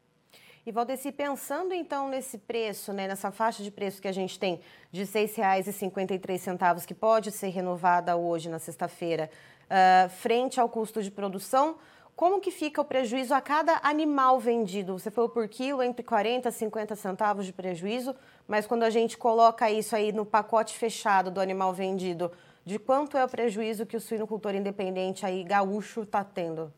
E 0.66 0.72
Valdeci, 0.72 1.12
pensando 1.12 1.74
então 1.74 2.08
nesse 2.08 2.38
preço, 2.38 2.90
né, 2.90 3.06
nessa 3.06 3.30
faixa 3.30 3.62
de 3.62 3.70
preço 3.70 4.00
que 4.00 4.08
a 4.08 4.12
gente 4.12 4.38
tem 4.38 4.60
de 4.90 5.02
R$ 5.02 5.06
6,53, 5.06 6.86
que 6.86 6.94
pode 6.94 7.30
ser 7.32 7.48
renovada 7.48 8.16
hoje, 8.16 8.48
na 8.48 8.58
sexta-feira, 8.58 9.30
uh, 9.64 10.08
frente 10.08 10.58
ao 10.58 10.66
custo 10.66 11.02
de 11.02 11.10
produção, 11.10 11.76
como 12.16 12.40
que 12.40 12.50
fica 12.50 12.80
o 12.80 12.84
prejuízo 12.84 13.34
a 13.34 13.42
cada 13.42 13.78
animal 13.82 14.40
vendido? 14.40 14.98
Você 14.98 15.10
falou 15.10 15.28
por 15.28 15.46
quilo, 15.48 15.82
entre 15.82 16.02
40 16.02 16.48
e 16.48 16.52
50 16.52 16.96
centavos 16.96 17.44
de 17.44 17.52
prejuízo, 17.52 18.16
mas 18.48 18.66
quando 18.66 18.84
a 18.84 18.90
gente 18.90 19.18
coloca 19.18 19.70
isso 19.70 19.94
aí 19.94 20.12
no 20.12 20.24
pacote 20.24 20.78
fechado 20.78 21.30
do 21.30 21.42
animal 21.42 21.74
vendido, 21.74 22.32
de 22.64 22.78
quanto 22.78 23.18
é 23.18 23.24
o 23.24 23.28
prejuízo 23.28 23.84
que 23.84 23.98
o 23.98 24.00
suinocultor 24.00 24.54
independente 24.54 25.26
aí 25.26 25.44
gaúcho 25.44 26.04
está 26.04 26.24
tendo? 26.24 26.72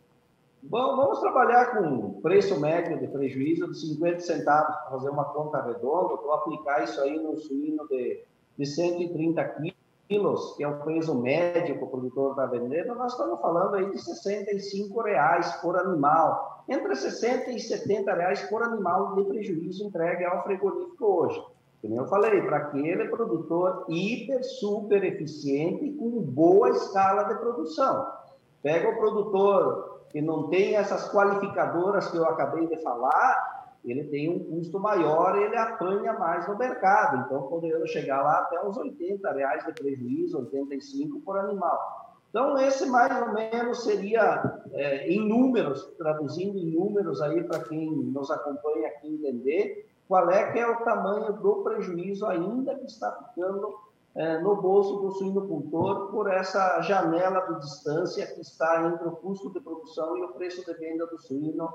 Vamos 0.68 1.20
trabalhar 1.20 1.76
com 1.76 2.20
preço 2.20 2.58
médio 2.58 2.98
de 2.98 3.06
prejuízo 3.06 3.70
de 3.70 3.78
50 3.78 4.20
centavos 4.20 4.74
para 4.74 4.90
fazer 4.90 5.10
uma 5.10 5.24
conta 5.26 5.62
redonda. 5.62 6.16
Vou 6.16 6.32
aplicar 6.32 6.82
isso 6.82 7.00
aí 7.00 7.18
no 7.22 7.36
suíno 7.36 7.86
de, 7.88 8.24
de 8.58 8.66
130 8.66 9.44
quilos, 10.08 10.56
que 10.56 10.64
é 10.64 10.68
o 10.68 10.78
preço 10.80 11.14
médio 11.14 11.78
que 11.78 11.84
o 11.84 11.86
produtor 11.86 12.30
está 12.30 12.46
vendendo. 12.46 12.96
Nós 12.96 13.12
estamos 13.12 13.40
falando 13.40 13.76
aí 13.76 13.90
de 13.90 13.98
65 13.98 15.02
reais 15.02 15.52
por 15.56 15.78
animal, 15.78 16.64
entre 16.68 16.96
60 16.96 17.50
e 17.52 17.60
70 17.60 18.12
reais 18.14 18.42
por 18.42 18.62
animal 18.62 19.14
de 19.14 19.24
prejuízo 19.24 19.86
entregue 19.86 20.24
ao 20.24 20.42
frigorífico 20.42 21.04
hoje. 21.04 21.44
Como 21.80 21.94
eu 21.94 22.06
falei, 22.08 22.42
para 22.42 22.56
aquele 22.56 23.06
produtor 23.08 23.84
hiper, 23.88 24.42
super 24.42 25.04
eficiente 25.04 25.92
com 25.92 26.10
boa 26.22 26.70
escala 26.70 27.24
de 27.24 27.36
produção. 27.36 28.06
Pega 28.62 28.88
o 28.88 28.96
produtor 28.96 29.95
que 30.10 30.20
não 30.20 30.48
tem 30.48 30.76
essas 30.76 31.10
qualificadoras 31.10 32.08
que 32.10 32.16
eu 32.16 32.24
acabei 32.24 32.66
de 32.66 32.82
falar, 32.82 33.56
ele 33.84 34.04
tem 34.04 34.28
um 34.28 34.38
custo 34.38 34.80
maior 34.80 35.36
e 35.36 35.44
ele 35.44 35.56
apanha 35.56 36.12
mais 36.14 36.46
no 36.48 36.56
mercado. 36.58 37.24
Então, 37.24 37.42
podendo 37.42 37.86
chegar 37.86 38.22
lá 38.22 38.38
até 38.38 38.60
uns 38.64 38.76
80 38.76 39.32
reais 39.32 39.64
de 39.64 39.72
prejuízo, 39.72 40.38
85 40.38 41.20
por 41.20 41.38
animal. 41.38 41.78
Então, 42.30 42.58
esse 42.58 42.84
mais 42.86 43.22
ou 43.22 43.32
menos 43.32 43.84
seria 43.84 44.60
é, 44.72 45.08
em 45.08 45.26
números, 45.26 45.86
traduzindo 45.96 46.58
em 46.58 46.72
números 46.72 47.22
aí 47.22 47.42
para 47.44 47.60
quem 47.60 47.90
nos 47.90 48.30
acompanha 48.30 48.88
aqui 48.88 49.08
entender, 49.08 49.88
qual 50.08 50.30
é 50.30 50.52
que 50.52 50.58
é 50.58 50.68
o 50.68 50.84
tamanho 50.84 51.32
do 51.32 51.62
prejuízo 51.62 52.26
ainda 52.26 52.74
que 52.74 52.86
está 52.86 53.10
ficando 53.12 53.74
é, 54.16 54.38
no 54.38 54.56
bolso 54.56 54.96
do 54.96 55.12
suinocultor 55.12 56.10
por 56.10 56.32
essa 56.32 56.80
janela 56.80 57.40
de 57.42 57.60
distância 57.60 58.26
que 58.26 58.40
está 58.40 58.86
entre 58.86 59.06
o 59.06 59.12
custo 59.12 59.52
de 59.52 59.60
produção 59.60 60.16
e 60.16 60.24
o 60.24 60.32
preço 60.32 60.64
de 60.64 60.72
venda 60.78 61.06
do 61.06 61.18
suíno 61.18 61.68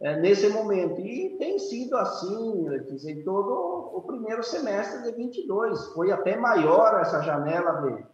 é, 0.00 0.16
nesse 0.20 0.48
momento. 0.48 1.00
E 1.00 1.36
tem 1.38 1.58
sido 1.58 1.96
assim, 1.96 2.66
dizer, 2.88 3.24
todo 3.24 3.90
o 3.92 4.00
primeiro 4.02 4.44
semestre 4.44 5.02
de 5.02 5.16
22. 5.16 5.86
Foi 5.88 6.12
até 6.12 6.36
maior 6.36 7.00
essa 7.00 7.20
janela 7.20 7.72
de, 7.82 8.04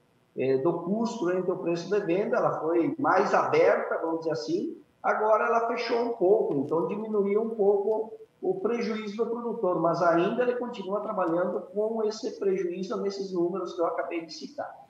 é, 0.43 0.57
do 0.59 0.73
custo 0.81 1.31
entre 1.31 1.53
o 1.53 1.59
preço 1.59 1.91
de 1.91 2.01
venda, 2.07 2.39
ela 2.39 2.61
foi 2.61 2.95
mais 2.99 3.35
aberta, 3.35 3.99
vamos 3.99 4.21
dizer 4.21 4.33
assim, 4.33 4.79
agora 5.05 5.45
ela 5.45 5.69
fechou 5.69 6.01
um 6.01 6.13
pouco, 6.15 6.55
então 6.55 6.89
diminuiu 6.89 7.43
um 7.43 7.51
pouco 7.51 8.15
o 8.41 8.61
prejuízo 8.61 9.17
do 9.17 9.27
produtor, 9.27 9.81
mas 9.81 10.03
ainda 10.03 10.43
ele 10.43 10.57
continua 10.57 11.01
trabalhando 11.01 11.61
com 11.75 12.03
esse 12.05 12.39
prejuízo 12.39 13.01
nesses 13.01 13.33
números 13.33 13.75
que 13.75 13.81
eu 13.81 13.87
acabei 13.87 14.25
de 14.25 14.33
citar. 14.33 14.85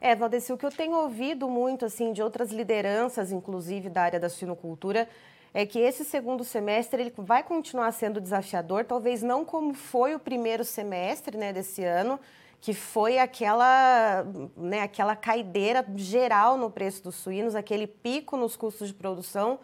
É, 0.00 0.14
Valdeci, 0.14 0.52
o 0.52 0.58
que 0.58 0.66
eu 0.66 0.70
tenho 0.70 0.96
ouvido 0.96 1.48
muito 1.48 1.86
assim 1.86 2.12
de 2.12 2.22
outras 2.22 2.52
lideranças, 2.52 3.32
inclusive 3.32 3.88
da 3.88 4.02
área 4.02 4.20
da 4.20 4.28
suinocultura, 4.28 5.08
é 5.52 5.64
que 5.64 5.78
esse 5.78 6.04
segundo 6.04 6.44
semestre 6.44 7.00
ele 7.00 7.14
vai 7.16 7.42
continuar 7.42 7.90
sendo 7.92 8.20
desafiador, 8.20 8.84
talvez 8.84 9.22
não 9.22 9.44
como 9.44 9.72
foi 9.72 10.14
o 10.14 10.18
primeiro 10.18 10.64
semestre 10.64 11.38
né, 11.38 11.52
desse 11.52 11.84
ano, 11.84 12.18
que 12.64 12.72
foi 12.72 13.18
aquela, 13.18 14.24
né, 14.56 14.80
aquela 14.80 15.14
caideira 15.14 15.84
geral 15.96 16.56
no 16.56 16.70
preço 16.70 17.04
dos 17.04 17.14
suínos, 17.14 17.54
aquele 17.54 17.86
pico 17.86 18.38
nos 18.38 18.56
custos 18.56 18.88
de 18.88 18.94
produção, 18.94 19.60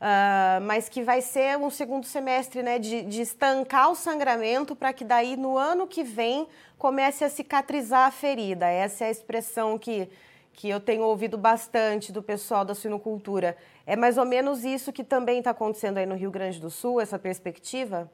Uh, 0.00 0.62
mas 0.62 0.88
que 0.88 1.02
vai 1.02 1.20
ser 1.20 1.58
um 1.58 1.68
segundo 1.70 2.06
semestre 2.06 2.62
né, 2.62 2.78
de, 2.78 3.02
de 3.02 3.20
estancar 3.20 3.90
o 3.90 3.96
sangramento 3.96 4.76
para 4.76 4.92
que 4.92 5.04
daí 5.04 5.36
no 5.36 5.58
ano 5.58 5.88
que 5.88 6.04
vem 6.04 6.46
comece 6.78 7.24
a 7.24 7.28
cicatrizar 7.28 8.06
a 8.06 8.10
ferida. 8.12 8.66
Essa 8.68 9.06
é 9.06 9.08
a 9.08 9.10
expressão 9.10 9.76
que, 9.76 10.08
que 10.52 10.68
eu 10.68 10.78
tenho 10.78 11.02
ouvido 11.02 11.36
bastante 11.36 12.12
do 12.12 12.22
pessoal 12.22 12.64
da 12.64 12.76
suinocultura. 12.76 13.56
É 13.84 13.96
mais 13.96 14.16
ou 14.16 14.24
menos 14.24 14.64
isso 14.64 14.92
que 14.92 15.02
também 15.02 15.40
está 15.40 15.50
acontecendo 15.50 15.98
aí 15.98 16.06
no 16.06 16.14
Rio 16.14 16.30
Grande 16.30 16.60
do 16.60 16.70
Sul, 16.70 17.00
essa 17.00 17.18
perspectiva? 17.18 18.08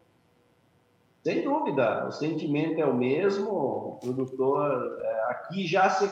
Sem 1.25 1.43
dúvida, 1.43 2.07
o 2.07 2.13
sentimento 2.13 2.79
é 2.79 2.85
o 2.85 2.95
mesmo. 2.95 3.51
O 3.51 3.99
produtor 4.01 4.99
é, 5.01 5.23
aqui 5.31 5.67
já 5.67 5.89
se, 5.89 6.07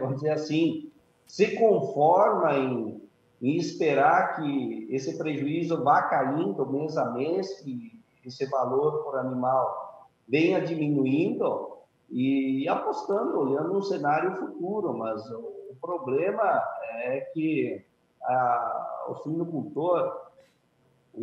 vamos 0.00 0.16
dizer 0.16 0.30
assim, 0.30 0.90
se 1.26 1.54
conforma 1.56 2.56
em 2.56 2.98
e 3.40 3.56
esperar 3.56 4.36
que 4.36 4.88
esse 4.90 5.16
prejuízo 5.16 5.84
vá 5.84 6.02
caindo 6.02 6.66
mês 6.66 6.96
a 6.96 7.10
mês, 7.12 7.60
que 7.60 8.02
esse 8.24 8.46
valor 8.46 9.04
por 9.04 9.16
animal 9.16 10.08
venha 10.26 10.60
diminuindo 10.60 11.78
e 12.10 12.68
apostando, 12.68 13.38
olhando 13.38 13.78
um 13.78 13.82
cenário 13.82 14.34
futuro, 14.34 14.96
mas 14.96 15.24
o, 15.30 15.76
problema 15.80 16.60
é 17.04 17.20
que 17.32 17.84
a, 18.20 19.06
o 19.10 19.14
suinocultor 19.14 20.27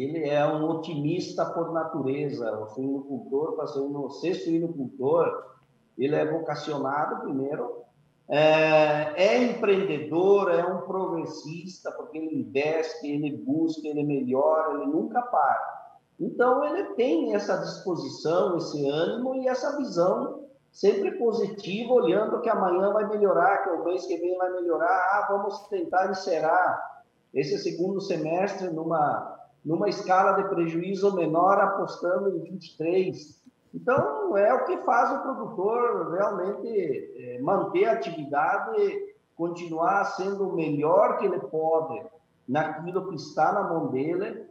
ele 0.02 0.28
é 0.28 0.46
um 0.46 0.70
otimista 0.70 1.46
por 1.46 1.72
natureza, 1.72 2.52
o 2.60 2.68
suinocultor, 2.68 3.54
para 3.54 3.68
ser, 3.68 3.82
ser 4.22 4.34
suinocultor, 4.36 5.56
ele 5.98 6.16
é 6.16 6.30
vocacionado 6.30 7.22
primeiro 7.22 7.86
é, 8.28 9.14
é, 9.16 9.44
empreendedor, 9.44 10.52
é 10.52 10.66
um 10.66 10.82
progressista, 10.82 11.92
porque 11.92 12.18
ele 12.18 12.40
investe, 12.40 13.08
ele 13.08 13.38
busca, 13.38 13.88
ele 13.88 14.04
melhora, 14.04 14.74
ele 14.74 14.88
nunca 14.88 15.22
para. 15.22 15.76
Então, 16.20 16.64
ele 16.66 16.96
tem 16.96 17.36
essa 17.36 17.58
disposição, 17.58 18.58
esse 18.58 18.88
ânimo 18.90 19.36
e 19.36 19.48
essa 19.48 19.78
visão 19.78 20.46
sempre 20.72 21.12
positiva, 21.12 21.94
olhando 21.94 22.42
que 22.42 22.50
amanhã 22.50 22.92
vai 22.92 23.08
melhorar, 23.08 23.64
que 23.64 23.70
o 23.70 23.84
mês 23.84 24.06
que 24.06 24.18
vem 24.18 24.38
vai 24.38 24.52
melhorar. 24.54 24.88
Ah, 24.88 25.28
vamos 25.30 25.68
tentar 25.68 26.10
encerrar 26.10 27.04
esse 27.34 27.58
segundo 27.60 28.02
semestre 28.02 28.70
numa, 28.70 29.40
numa 29.66 29.90
escala 29.90 30.34
de 30.34 30.48
prejuízo 30.48 31.16
menor, 31.16 31.60
apostando 31.60 32.30
em 32.30 32.44
23. 32.44 33.44
Então, 33.74 34.38
é 34.38 34.54
o 34.54 34.66
que 34.66 34.78
faz 34.84 35.12
o 35.12 35.22
produtor 35.24 36.14
realmente 36.14 37.14
é, 37.18 37.42
manter 37.42 37.86
a 37.86 37.94
atividade, 37.94 39.16
continuar 39.36 40.06
sendo 40.06 40.48
o 40.48 40.56
melhor 40.56 41.18
que 41.18 41.26
ele 41.26 41.40
pode 41.40 42.02
naquilo 42.48 43.10
que 43.10 43.16
está 43.16 43.52
na 43.52 43.64
mão 43.64 43.88
dele, 43.88 44.46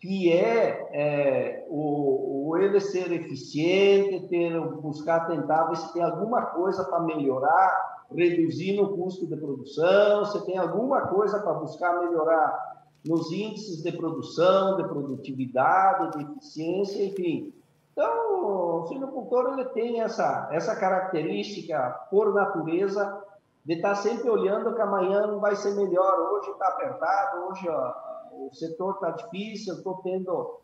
que 0.00 0.32
é, 0.32 0.88
é 0.92 1.66
o, 1.68 2.48
o, 2.48 2.56
ele 2.56 2.80
ser 2.80 3.12
eficiente, 3.12 4.28
ter, 4.28 4.58
buscar 4.58 5.26
tentar 5.26 5.64
ver 5.64 5.76
se 5.76 5.92
tem 5.92 6.02
alguma 6.02 6.46
coisa 6.46 6.84
para 6.84 7.00
melhorar, 7.00 8.04
reduzindo 8.10 8.84
o 8.84 8.96
custo 8.96 9.26
de 9.26 9.36
produção, 9.36 10.24
se 10.24 10.44
tem 10.46 10.56
alguma 10.56 11.02
coisa 11.08 11.40
para 11.40 11.54
buscar 11.54 12.00
melhorar 12.00 12.72
nos 13.04 13.32
índices 13.32 13.82
de 13.82 13.92
produção, 13.92 14.76
de 14.76 14.84
produtividade, 14.84 16.16
de 16.16 16.24
eficiência, 16.24 17.04
enfim 17.04 17.52
Então, 17.92 18.80
o 18.82 18.86
suinocultor 18.86 19.52
ele 19.52 19.64
tem 19.70 20.00
essa, 20.00 20.48
essa 20.52 20.76
característica, 20.76 22.06
por 22.10 22.32
natureza, 22.32 23.22
de 23.64 23.74
estar 23.74 23.94
sempre 23.96 24.28
olhando 24.28 24.74
que 24.74 24.80
amanhã 24.80 25.26
não 25.26 25.40
vai 25.40 25.54
ser 25.56 25.74
melhor. 25.74 26.32
Hoje 26.32 26.50
está 26.50 26.68
apertado, 26.68 27.48
hoje 27.48 27.68
ó, 27.68 27.92
o 28.32 28.54
setor 28.54 28.94
está 28.94 29.10
difícil, 29.10 29.74
estou 29.74 29.96
tendo 30.02 30.58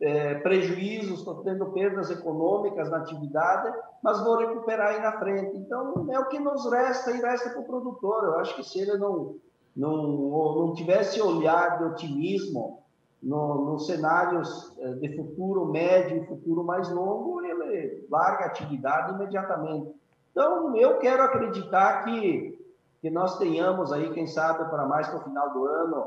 é, 0.00 0.34
prejuízos, 0.36 1.18
estou 1.18 1.42
tendo 1.42 1.66
perdas 1.66 2.10
econômicas 2.10 2.90
na 2.90 2.98
atividade, 2.98 3.72
mas 4.02 4.22
vou 4.24 4.36
recuperar 4.36 4.94
aí 4.94 5.00
na 5.00 5.18
frente. 5.18 5.56
Então, 5.56 6.06
é 6.10 6.18
o 6.18 6.28
que 6.28 6.38
nos 6.38 6.70
resta 6.70 7.10
e 7.10 7.20
resta 7.20 7.50
para 7.50 7.60
o 7.60 7.64
produtor. 7.64 8.24
Eu 8.24 8.38
acho 8.38 8.56
que 8.56 8.64
se 8.64 8.80
ele 8.80 8.96
não, 8.96 9.36
não, 9.76 10.56
não 10.56 10.74
tivesse 10.74 11.20
olhar 11.20 11.78
de 11.78 11.84
otimismo 11.84 12.82
no, 13.22 13.72
nos 13.72 13.86
cenários 13.86 14.76
é, 14.78 14.92
de 14.94 15.16
futuro 15.16 15.66
médio 15.66 16.22
e 16.22 16.26
futuro 16.26 16.64
mais 16.64 16.90
longo, 16.90 17.42
ele 17.44 18.06
larga 18.10 18.44
a 18.44 18.46
atividade 18.48 19.14
imediatamente. 19.14 19.94
Então, 20.30 20.74
eu 20.76 20.98
quero 20.98 21.22
acreditar 21.22 22.04
que, 22.04 22.58
que 23.00 23.10
nós 23.10 23.38
tenhamos 23.38 23.92
aí, 23.92 24.12
quem 24.12 24.26
sabe, 24.26 24.68
para 24.70 24.86
mais 24.86 25.08
para 25.08 25.18
o 25.18 25.24
final 25.24 25.52
do 25.52 25.64
ano, 25.64 26.06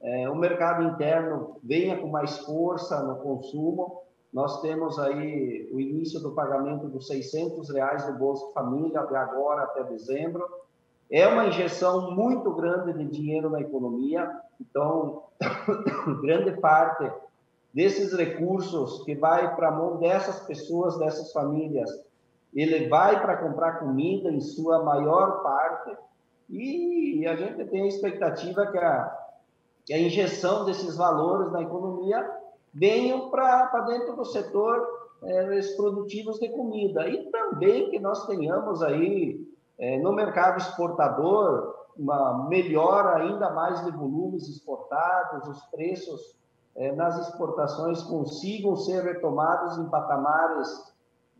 é, 0.00 0.28
o 0.28 0.34
mercado 0.34 0.82
interno 0.84 1.56
venha 1.62 1.98
com 1.98 2.08
mais 2.08 2.38
força 2.38 3.02
no 3.02 3.16
consumo. 3.16 4.02
Nós 4.32 4.60
temos 4.60 4.98
aí 4.98 5.68
o 5.72 5.80
início 5.80 6.18
do 6.20 6.32
pagamento 6.32 6.88
dos 6.88 7.06
600 7.06 7.70
reais 7.70 8.06
do 8.06 8.18
Bolsa 8.18 8.52
Família 8.52 9.06
de 9.06 9.16
agora 9.16 9.62
até 9.62 9.84
dezembro. 9.84 10.44
É 11.12 11.28
uma 11.28 11.46
injeção 11.46 12.12
muito 12.12 12.50
grande 12.52 12.94
de 12.94 13.04
dinheiro 13.04 13.50
na 13.50 13.60
economia. 13.60 14.30
Então, 14.58 15.24
grande 16.22 16.52
parte 16.58 17.12
desses 17.72 18.14
recursos 18.14 19.04
que 19.04 19.14
vai 19.14 19.54
para 19.54 19.68
a 19.68 19.72
mão 19.72 19.98
dessas 19.98 20.40
pessoas, 20.40 20.98
dessas 20.98 21.30
famílias, 21.32 21.90
ele 22.54 22.88
vai 22.88 23.20
para 23.20 23.36
comprar 23.36 23.78
comida 23.78 24.30
em 24.30 24.40
sua 24.40 24.82
maior 24.82 25.42
parte. 25.42 25.94
E 26.48 27.26
a 27.26 27.36
gente 27.36 27.64
tem 27.66 27.82
a 27.82 27.88
expectativa 27.88 28.66
que 28.66 28.78
a 28.78 29.22
que 29.84 29.92
a 29.92 29.98
injeção 29.98 30.64
desses 30.64 30.96
valores 30.96 31.50
na 31.52 31.62
economia 31.62 32.24
venham 32.72 33.30
para 33.30 33.80
dentro 33.80 34.14
do 34.14 34.24
setor 34.24 34.86
é, 35.22 35.60
produtivos 35.76 36.38
de 36.38 36.48
comida. 36.50 37.08
E 37.08 37.30
também 37.30 37.90
que 37.90 37.98
nós 37.98 38.26
tenhamos 38.26 38.82
aí 38.82 39.44
é, 39.82 39.98
no 39.98 40.12
mercado 40.12 40.58
exportador 40.58 41.74
uma 41.98 42.46
melhora 42.48 43.16
ainda 43.16 43.50
mais 43.50 43.84
de 43.84 43.90
volumes 43.90 44.48
exportados, 44.48 45.48
os 45.48 45.60
preços 45.66 46.38
é, 46.76 46.92
nas 46.92 47.18
exportações 47.18 48.00
consigam 48.04 48.76
ser 48.76 49.02
retomados 49.02 49.76
em 49.78 49.90
patamares 49.90 50.68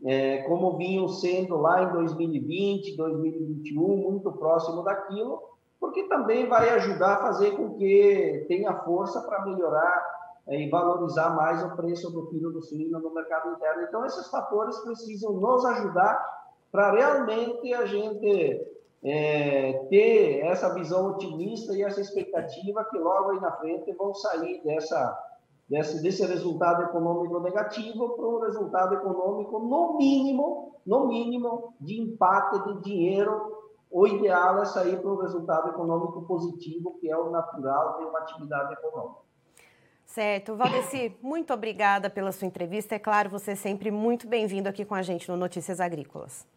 é, 0.05 0.39
como 0.43 0.77
vinham 0.77 1.07
sendo 1.07 1.55
lá 1.55 1.83
em 1.83 1.91
2020, 1.93 2.97
2021, 2.97 4.11
muito 4.11 4.29
próximo 4.33 4.83
daquilo, 4.83 5.41
porque 5.79 6.03
também 6.09 6.47
vai 6.49 6.69
ajudar 6.71 7.13
a 7.13 7.21
fazer 7.21 7.51
com 7.51 7.75
que 7.75 8.45
tenha 8.49 8.75
força 8.83 9.21
para 9.21 9.45
melhorar 9.45 10.05
é, 10.47 10.59
e 10.59 10.69
valorizar 10.69 11.29
mais 11.29 11.63
o 11.63 11.73
preço 11.77 12.11
do 12.11 12.27
quilo 12.27 12.51
do 12.51 12.61
suíno 12.61 12.99
no 12.99 13.13
mercado 13.13 13.53
interno. 13.53 13.83
Então, 13.83 14.05
esses 14.05 14.29
fatores 14.29 14.77
precisam 14.79 15.31
nos 15.31 15.65
ajudar 15.65 16.42
para 16.73 16.91
realmente 16.91 17.71
a 17.71 17.85
gente 17.85 18.67
é, 19.03 19.73
ter 19.91 20.39
essa 20.39 20.73
visão 20.73 21.11
otimista 21.11 21.71
e 21.77 21.83
essa 21.83 22.01
expectativa 22.01 22.83
que 22.85 22.97
logo 22.97 23.29
aí 23.29 23.39
na 23.39 23.51
frente 23.51 23.93
vão 23.93 24.11
sair 24.15 24.59
dessa, 24.65 25.23
desse, 25.69 26.01
desse 26.01 26.25
resultado 26.25 26.81
econômico 26.81 27.39
negativo 27.41 28.15
para 28.15 28.27
um 28.27 28.39
resultado 28.39 28.95
econômico, 28.95 29.59
no 29.59 29.97
mínimo, 29.97 30.79
no 30.83 31.07
mínimo, 31.07 31.75
de 31.79 32.01
empate 32.01 32.63
de 32.63 32.81
dinheiro 32.81 33.61
o 33.91 34.07
ideal 34.07 34.59
é 34.59 34.65
sair 34.65 34.99
para 34.99 35.11
um 35.11 35.17
resultado 35.17 35.69
econômico 35.69 36.23
positivo, 36.23 36.97
que 36.99 37.11
é 37.11 37.15
o 37.15 37.29
natural 37.29 37.99
de 37.99 38.05
uma 38.05 38.17
atividade 38.17 38.73
econômica. 38.73 39.21
Certo. 40.03 40.55
Valdeci, 40.55 41.15
muito 41.21 41.53
obrigada 41.53 42.09
pela 42.09 42.31
sua 42.31 42.47
entrevista. 42.47 42.95
É 42.95 42.99
claro, 42.99 43.29
você 43.29 43.51
é 43.51 43.55
sempre 43.55 43.91
muito 43.91 44.27
bem-vindo 44.27 44.67
aqui 44.67 44.83
com 44.83 44.95
a 44.95 45.03
gente 45.03 45.29
no 45.29 45.37
Notícias 45.37 45.79
Agrícolas. 45.79 46.51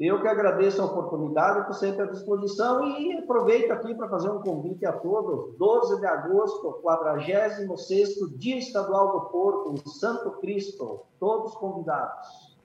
Eu 0.00 0.18
que 0.18 0.26
agradeço 0.26 0.80
a 0.80 0.86
oportunidade, 0.86 1.60
estou 1.60 1.74
sempre 1.74 2.04
à 2.04 2.06
disposição 2.06 2.82
e 2.88 3.18
aproveito 3.18 3.70
aqui 3.70 3.94
para 3.94 4.08
fazer 4.08 4.30
um 4.30 4.40
convite 4.40 4.86
a 4.86 4.94
todos. 4.94 5.54
12 5.58 6.00
de 6.00 6.06
agosto, 6.06 6.80
46º 6.82 8.34
Dia 8.38 8.56
Estadual 8.56 9.12
do 9.12 9.20
Porco, 9.28 9.74
em 9.74 9.90
Santo 9.90 10.30
Cristo. 10.40 11.00
Todos 11.18 11.54
convidados. 11.54 12.56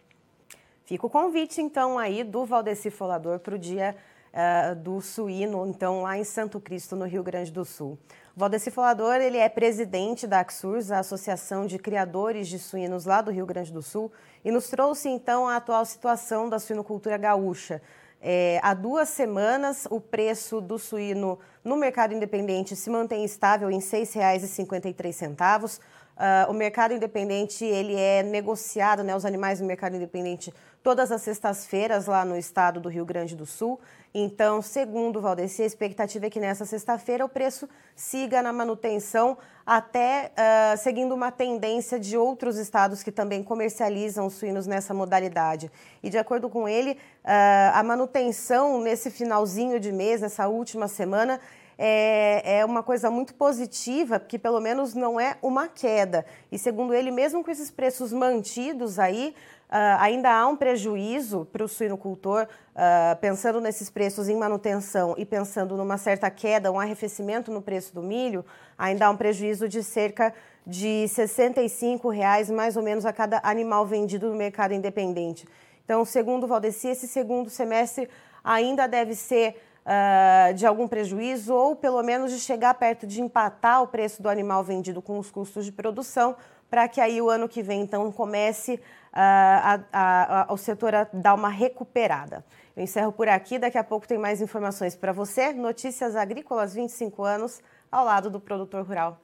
Fica 0.85 1.07
o 1.07 1.09
convite, 1.09 1.61
então, 1.61 1.99
aí 1.99 2.23
do 2.23 2.45
Valdeci 2.45 2.89
Folador 2.89 3.39
para 3.39 3.55
o 3.55 3.59
dia 3.59 3.97
uh, 4.31 4.73
do 4.73 5.01
suíno, 5.01 5.67
então, 5.67 6.03
lá 6.03 6.17
em 6.17 6.23
Santo 6.23 6.61
Cristo, 6.61 6.95
no 6.95 7.03
Rio 7.03 7.21
Grande 7.21 7.51
do 7.51 7.65
Sul. 7.65 7.97
Valdeci 8.37 8.69
Folador, 8.69 9.15
ele 9.15 9.37
é 9.37 9.47
presidente 9.47 10.27
da 10.27 10.41
AXURS, 10.41 10.91
a 10.91 10.99
Associação 10.99 11.65
de 11.65 11.79
Criadores 11.79 12.49
de 12.49 12.59
Suínos 12.59 13.05
lá 13.05 13.21
do 13.21 13.31
Rio 13.31 13.45
Grande 13.45 13.71
do 13.71 13.81
Sul, 13.81 14.11
e 14.43 14.51
nos 14.51 14.67
trouxe, 14.67 15.07
então, 15.07 15.47
a 15.47 15.55
atual 15.55 15.85
situação 15.85 16.49
da 16.49 16.59
suinocultura 16.59 17.17
gaúcha. 17.17 17.81
É, 18.21 18.59
há 18.61 18.73
duas 18.73 19.07
semanas, 19.07 19.87
o 19.89 20.01
preço 20.01 20.59
do 20.59 20.77
suíno 20.77 21.39
no 21.63 21.77
mercado 21.77 22.13
independente 22.13 22.75
se 22.75 22.89
mantém 22.89 23.23
estável 23.23 23.71
em 23.71 23.79
R$ 23.79 23.85
6,53. 23.85 25.79
Uh, 26.15 26.49
o 26.49 26.53
mercado 26.53 26.93
independente 26.93 27.65
ele 27.65 27.95
é 27.95 28.23
negociado, 28.23 29.03
né, 29.03 29.15
os 29.15 29.25
animais 29.25 29.59
no 29.59 29.67
mercado 29.67 29.95
independente 29.95 30.53
todas 30.85 31.11
as 31.11 31.23
sextas-feiras 31.23 32.05
lá 32.05 32.23
no 32.23 32.37
estado 32.37 32.79
do 32.79 32.89
Rio 32.89 33.03
Grande 33.03 33.35
do 33.35 33.43
Sul. 33.43 33.79
Então, 34.13 34.61
segundo 34.61 35.17
o 35.17 35.21
Valdeci, 35.21 35.63
a 35.63 35.65
expectativa 35.65 36.27
é 36.27 36.29
que 36.29 36.39
nessa 36.39 36.63
sexta-feira 36.63 37.25
o 37.25 37.27
preço 37.27 37.67
siga 37.95 38.39
na 38.43 38.53
manutenção, 38.53 39.35
até 39.65 40.31
uh, 40.31 40.77
seguindo 40.77 41.15
uma 41.15 41.31
tendência 41.31 41.99
de 41.99 42.15
outros 42.15 42.57
estados 42.57 43.01
que 43.01 43.11
também 43.11 43.43
comercializam 43.43 44.27
os 44.27 44.35
suínos 44.35 44.67
nessa 44.67 44.93
modalidade. 44.93 45.71
E 46.03 46.09
de 46.09 46.19
acordo 46.19 46.49
com 46.49 46.69
ele, 46.69 46.91
uh, 46.91 47.73
a 47.73 47.81
manutenção 47.81 48.79
nesse 48.79 49.09
finalzinho 49.09 49.79
de 49.79 49.91
mês, 49.91 50.21
nessa 50.21 50.47
última 50.47 50.87
semana, 50.87 51.41
é, 51.77 52.59
é 52.59 52.65
uma 52.65 52.81
coisa 52.81 53.09
muito 53.09 53.33
positiva, 53.35 54.19
porque 54.19 54.39
pelo 54.39 54.59
menos 54.59 54.93
não 54.93 55.19
é 55.19 55.37
uma 55.41 55.67
queda. 55.67 56.25
E 56.51 56.57
segundo 56.57 56.93
ele, 56.93 57.11
mesmo 57.11 57.43
com 57.43 57.51
esses 57.51 57.71
preços 57.71 58.11
mantidos 58.13 58.99
aí, 58.99 59.35
Uh, 59.65 59.97
ainda 59.99 60.31
há 60.31 60.47
um 60.47 60.55
prejuízo 60.55 61.47
para 61.51 61.63
o 61.63 61.67
suinocultor, 61.67 62.43
uh, 62.43 63.19
pensando 63.19 63.59
nesses 63.59 63.89
preços 63.89 64.29
em 64.29 64.37
manutenção 64.37 65.15
e 65.17 65.25
pensando 65.25 65.75
numa 65.75 65.97
certa 65.97 66.29
queda, 66.29 66.71
um 66.71 66.79
arrefecimento 66.79 67.51
no 67.51 67.63
preço 67.63 67.93
do 67.93 68.01
milho, 68.01 68.45
ainda 68.77 69.07
há 69.07 69.09
um 69.09 69.17
prejuízo 69.17 69.67
de 69.67 69.81
cerca 69.81 70.33
de 70.65 71.07
65 71.07 72.09
reais, 72.09 72.49
mais 72.49 72.77
ou 72.77 72.83
menos 72.83 73.07
a 73.07 73.11
cada 73.11 73.39
animal 73.43 73.87
vendido 73.87 74.29
no 74.29 74.35
mercado 74.35 74.73
independente. 74.73 75.47
Então, 75.83 76.05
segundo 76.05 76.43
o 76.43 76.47
Valdeci, 76.47 76.89
esse 76.89 77.07
segundo 77.07 77.49
semestre 77.49 78.07
ainda 78.43 78.87
deve 78.87 79.15
ser 79.15 79.55
uh, 79.85 80.53
de 80.53 80.65
algum 80.65 80.87
prejuízo 80.87 81.53
ou 81.53 81.75
pelo 81.75 82.01
menos 82.01 82.31
de 82.31 82.39
chegar 82.39 82.73
perto 82.73 83.05
de 83.05 83.21
empatar 83.21 83.81
o 83.83 83.87
preço 83.87 84.21
do 84.21 84.29
animal 84.29 84.63
vendido 84.63 85.01
com 85.01 85.19
os 85.19 85.29
custos 85.29 85.65
de 85.65 85.71
produção, 85.71 86.35
para 86.69 86.87
que 86.87 86.99
aí 86.99 87.21
o 87.21 87.29
ano 87.29 87.47
que 87.47 87.61
vem 87.61 87.81
então 87.81 88.11
comece 88.11 88.73
uh, 88.73 88.79
a, 89.13 89.79
a, 89.93 90.41
a, 90.41 90.53
o 90.53 90.57
setor 90.57 90.95
a 90.95 91.07
dar 91.13 91.35
uma 91.35 91.49
recuperada. 91.49 92.43
Eu 92.75 92.83
encerro 92.83 93.11
por 93.11 93.29
aqui, 93.29 93.57
daqui 93.57 93.77
a 93.77 93.83
pouco 93.83 94.07
tem 94.07 94.17
mais 94.17 94.41
informações 94.41 94.95
para 94.95 95.13
você. 95.13 95.53
Notícias 95.53 96.15
Agrícolas 96.15 96.73
25 96.73 97.23
anos, 97.23 97.61
ao 97.89 98.03
lado 98.03 98.29
do 98.29 98.39
produtor 98.39 98.85
rural. 98.85 99.21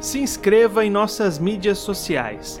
Se 0.00 0.18
inscreva 0.18 0.84
em 0.84 0.90
nossas 0.90 1.38
mídias 1.38 1.78
sociais. 1.78 2.60